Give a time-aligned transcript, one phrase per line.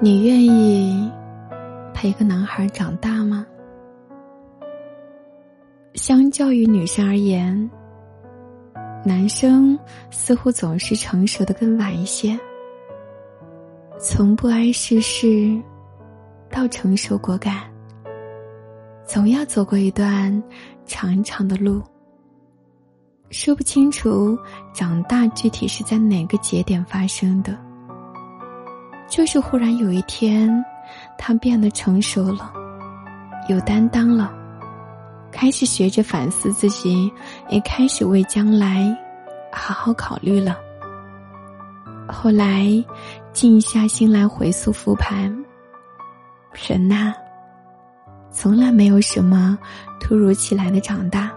[0.00, 1.10] 你愿意
[1.94, 3.46] 陪一个男孩长大吗？
[5.94, 7.70] 相较于女生而言，
[9.04, 9.78] 男生
[10.10, 12.38] 似乎总是成熟的更晚一些。
[13.98, 15.58] 从不谙世事
[16.50, 17.62] 到成熟果敢，
[19.06, 20.42] 总要走过一段
[20.84, 21.80] 长长的路。
[23.30, 24.36] 说不清楚
[24.74, 27.56] 长大具体是在哪个节点发生的，
[29.14, 30.50] 就是忽然有一天，
[31.16, 32.52] 他变得成熟了，
[33.48, 34.34] 有担当了，
[35.30, 37.08] 开始学着反思自己，
[37.48, 38.92] 也开始为将来
[39.52, 40.58] 好好考虑了。
[42.08, 42.66] 后来，
[43.32, 45.32] 静下心来回溯复盘，
[46.66, 47.14] 人呐，
[48.32, 49.56] 从来没有什么
[50.00, 51.30] 突如其来的长大。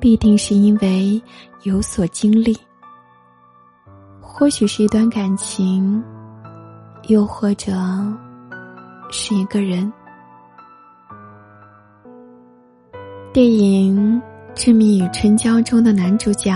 [0.00, 1.22] 必定是因为
[1.62, 2.58] 有所经历，
[4.20, 6.02] 或许是一段感情，
[7.08, 7.72] 又或者
[9.10, 9.92] 是一个人。
[13.32, 14.20] 电影
[14.54, 16.52] 《志明与春娇》中的男主角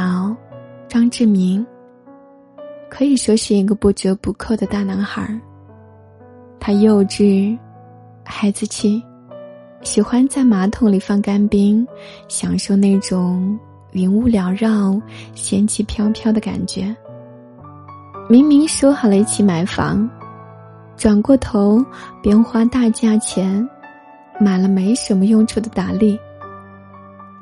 [0.88, 1.64] 张志明，
[2.88, 5.40] 可以说是一个不折不扣的大男孩
[6.58, 7.56] 他幼稚，
[8.24, 9.02] 孩子气。
[9.82, 11.86] 喜欢在马桶里放干冰，
[12.28, 13.58] 享受那种
[13.92, 15.00] 云雾缭绕、
[15.34, 16.94] 仙气飘飘的感觉。
[18.28, 20.08] 明明说好了一起买房，
[21.00, 21.82] 转过头
[22.20, 23.66] 便花大价钱
[24.38, 26.20] 买了没什么用处的达利。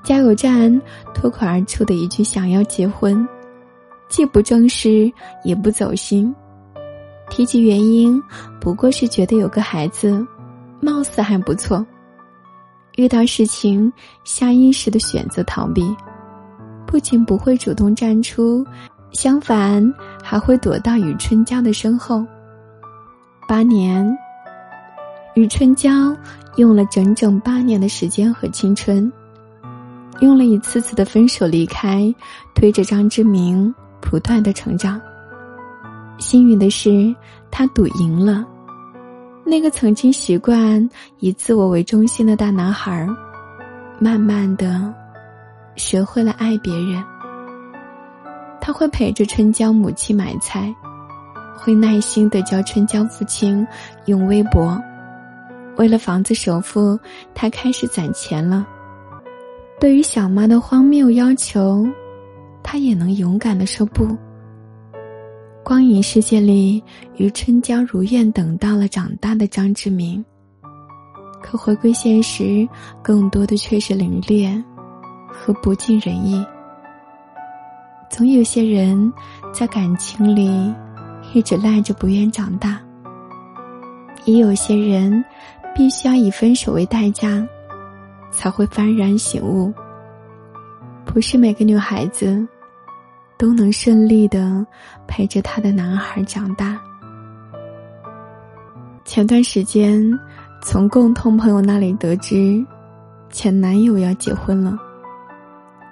[0.04, 0.80] 加油站
[1.12, 3.28] 脱口而出的一句“想要结婚”，
[4.08, 6.32] 既不正式也不走心。
[7.30, 8.22] 提及原因，
[8.60, 10.24] 不过是觉得有个孩子，
[10.80, 11.84] 貌似还不错。
[12.94, 13.92] 遇到事情，
[14.22, 15.82] 下意识的选择逃避，
[16.86, 18.64] 不仅不会主动站出，
[19.10, 19.92] 相反
[20.22, 22.24] 还会躲到与春娇的身后。
[23.48, 24.06] 八年，
[25.34, 26.14] 雨春娇
[26.56, 29.10] 用了整整八年的时间和青春，
[30.20, 32.14] 用了一次次的分手离开，
[32.54, 35.00] 推着张志明不断的成长。
[36.18, 37.16] 幸运的是，
[37.50, 38.44] 他赌赢了。
[39.46, 40.86] 那个曾经习惯
[41.20, 43.08] 以自我为中心的大男孩，
[43.98, 44.92] 慢慢的
[45.74, 47.02] 学会了爱别人。
[48.60, 50.70] 他会陪着春娇母亲买菜，
[51.58, 53.66] 会耐心的教春娇父亲
[54.06, 54.80] 用微博。
[55.76, 56.98] 为了房子首付，
[57.34, 58.66] 他开始攒钱了。
[59.80, 61.86] 对于小妈的荒谬要求，
[62.62, 64.16] 他也能勇敢的说不。
[65.64, 66.82] 光影世界里，
[67.16, 70.24] 于春娇如愿等到了长大的张志明。
[71.40, 72.66] 可回归现实，
[73.02, 74.62] 更多的却是凌冽
[75.30, 76.44] 和不尽人意。
[78.10, 79.12] 总有些人
[79.52, 80.74] 在感情里
[81.32, 82.78] 一直赖着不愿长大，
[84.24, 85.24] 也有些人
[85.74, 87.46] 必须要以分手为代价，
[88.30, 89.72] 才会幡然醒悟。
[91.04, 92.46] 不是每个女孩子。
[93.38, 94.66] 都能顺利的
[95.06, 96.76] 陪着她的男孩长大。
[99.04, 100.02] 前段时间，
[100.60, 102.60] 从共同朋友那里得知，
[103.30, 104.76] 前男友要结婚了。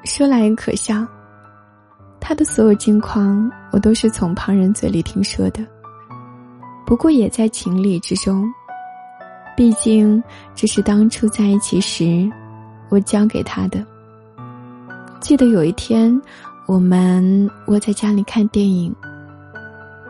[0.03, 1.07] 说来也可笑，
[2.19, 5.61] 他的所有近况我都是从旁人嘴里听说的。
[6.87, 8.51] 不过也在情理之中，
[9.55, 10.23] 毕竟
[10.55, 12.27] 这是当初在一起时
[12.89, 13.85] 我教给他的。
[15.21, 16.19] 记得有一天。
[16.69, 18.93] 我们窝在家里看电影，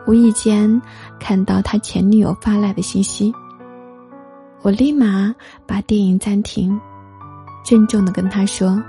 [0.07, 0.81] 无意间
[1.19, 3.31] 看到他前女友发来的信息，
[4.63, 5.31] 我立马
[5.67, 6.75] 把电影暂停，
[7.63, 8.81] 郑重的跟他说：“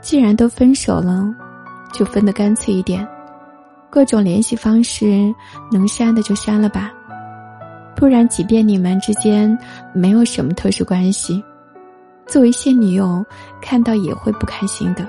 [0.00, 1.34] 既然都分手了，
[1.92, 3.04] 就分得干脆一点，
[3.92, 5.34] 各种联系方式
[5.70, 6.90] 能删的就删了吧，
[7.94, 9.56] 不然即便你们之间
[9.92, 11.44] 没有什么特殊关系，
[12.26, 13.22] 作为现女友
[13.60, 15.06] 看到也会不开心的。”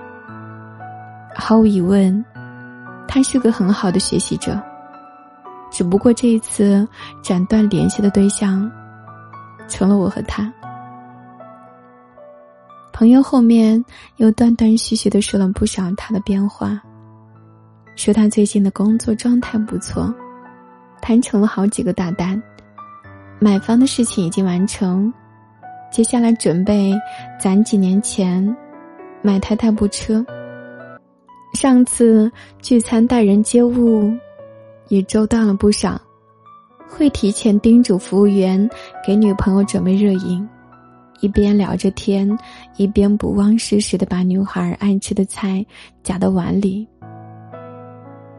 [1.34, 2.24] 毫无疑问，
[3.08, 4.62] 他是个很好的学习者。
[5.72, 6.86] 只不过这一次
[7.22, 8.70] 斩断联系的对象，
[9.70, 10.52] 成了我和他。
[12.91, 13.84] 朋友后面
[14.18, 16.79] 又断断续续的说了不少他的变化，
[17.95, 20.13] 说他最近的工作状态不错，
[21.01, 22.41] 谈成了好几个大单，
[23.40, 25.13] 买房的事情已经完成，
[25.91, 26.93] 接下来准备
[27.40, 28.55] 攒几年钱
[29.22, 30.25] 买台代步车。
[31.53, 32.31] 上次
[32.61, 34.11] 聚餐待人接物，
[34.90, 36.01] 也周到了不少，
[36.90, 38.67] 会提前叮嘱服务员
[39.05, 40.45] 给女朋友准备热饮，
[41.22, 42.37] 一边聊着天，
[42.75, 45.63] 一边不忘适时的把女孩爱吃的菜
[46.01, 46.87] 夹到碗里。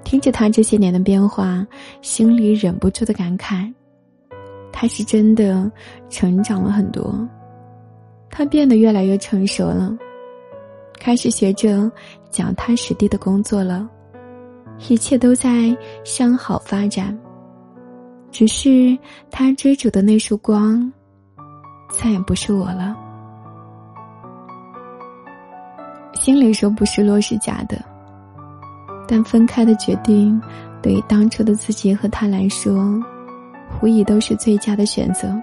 [0.04, 1.66] 听着他这些年的变化，
[2.02, 3.72] 心里忍不住的感慨：
[4.70, 5.70] 他是真的
[6.08, 7.26] 成长了很多，
[8.30, 9.96] 他变得越来越成熟了，
[11.00, 11.90] 开始学着
[12.30, 13.88] 脚踏实地的工作了，
[14.88, 17.18] 一切都在向好发展。
[18.30, 18.98] 只是
[19.30, 20.92] 他追逐的那束光，
[21.88, 22.96] 再也不是我了。
[26.14, 27.80] 心里说不失落是假的，
[29.06, 30.40] 但分开的决定，
[30.82, 33.02] 对于当初的自己和他来说。
[33.82, 35.34] 无疑都是最佳的选择。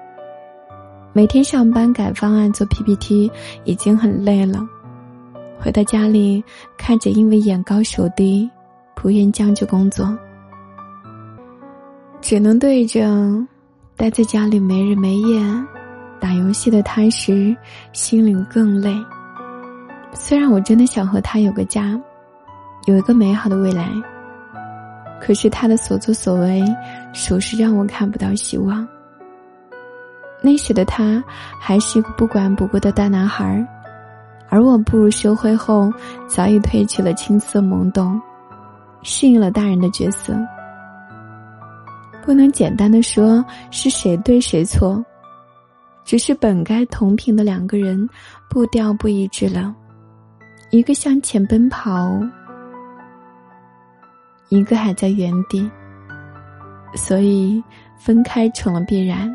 [1.12, 3.30] 每天上班改方案做 PPT
[3.66, 4.66] 已经很累了，
[5.60, 6.42] 回到家里
[6.78, 8.50] 看着因为眼高手低
[8.96, 10.18] 不愿将就工作，
[12.22, 13.06] 只能对着
[13.98, 15.44] 待在家里没日没夜
[16.20, 17.54] 打游戏的他时，
[17.92, 18.96] 心里更累。
[20.14, 22.00] 虽然我真的想和他有个家，
[22.86, 23.90] 有一个美好的未来。
[25.20, 26.64] 可是他的所作所为，
[27.14, 28.88] 属实让我看不到希望。
[30.42, 31.24] 那时的他
[31.60, 33.64] 还是一个不管不顾的大男孩，
[34.50, 35.94] 而我步入社会后，
[36.28, 38.20] 早已褪去了青涩懵懂，
[39.04, 40.36] 适应了大人的角色。
[42.24, 45.06] 不能简单的说是谁对谁错，
[46.04, 48.10] 只是本该同频的两个人
[48.50, 49.72] 步调不一致了，
[50.72, 52.20] 一个向前奔跑。
[54.52, 55.72] 一个还在原地，
[56.94, 57.64] 所以
[57.98, 59.34] 分开成了必然。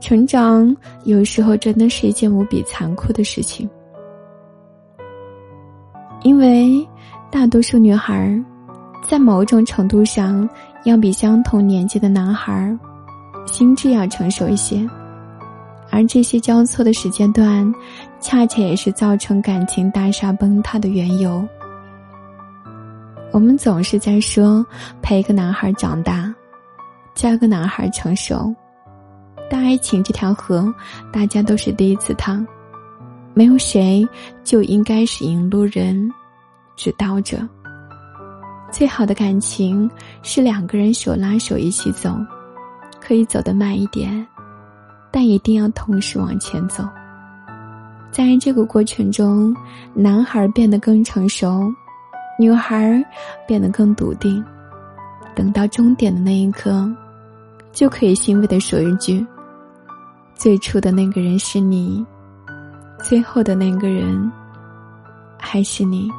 [0.00, 0.74] 成长
[1.04, 3.68] 有时候真的是一件无比残酷的事情，
[6.22, 6.88] 因为
[7.30, 8.42] 大多数女孩
[9.02, 10.48] 在某种程度上
[10.84, 12.74] 要比相同年纪的男孩
[13.44, 14.88] 心智要成熟一些，
[15.90, 17.70] 而这些交错的时间段，
[18.20, 21.46] 恰恰也是造成感情大厦崩塌的缘由。
[23.34, 24.64] 我们总是在说
[25.02, 26.32] 陪一个男孩长大，
[27.16, 28.54] 教一个男孩成熟。
[29.50, 30.72] 但爱情这条河，
[31.12, 32.46] 大家都是第一次趟，
[33.34, 34.08] 没有谁
[34.44, 36.08] 就应该是引路人、
[36.76, 37.36] 指导者。
[38.70, 39.90] 最好的感情
[40.22, 42.16] 是两个人手拉手一起走，
[43.00, 44.24] 可以走得慢一点，
[45.10, 46.84] 但一定要同时往前走。
[48.12, 49.52] 在这个过程中，
[49.92, 51.68] 男孩变得更成熟。
[52.38, 53.04] 女孩
[53.46, 54.44] 变得更笃定，
[55.34, 56.90] 等到终点的那一刻，
[57.72, 59.24] 就可以欣慰的说一句
[60.34, 62.04] ：“最初的那个人是你，
[63.02, 64.30] 最后的那个人
[65.38, 66.10] 还是你。”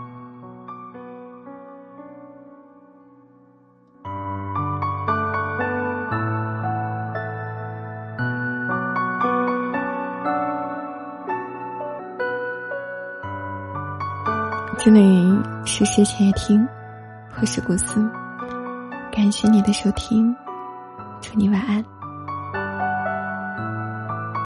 [14.78, 15.26] 这里
[15.66, 16.68] 是睡前夜听，
[17.40, 18.08] 我是古思，
[19.12, 20.36] 感谢你的收听，
[21.22, 21.84] 祝你晚安。